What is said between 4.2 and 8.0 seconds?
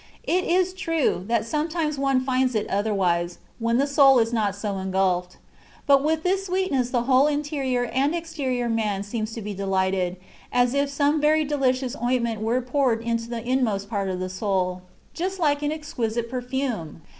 not so engulfed; but with this sweetness the whole interior